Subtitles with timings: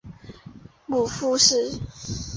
[0.87, 1.73] 母傅氏。